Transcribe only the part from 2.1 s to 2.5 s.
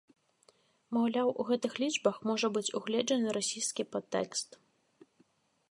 можа